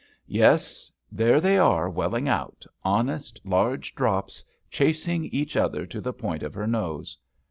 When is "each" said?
5.25-5.55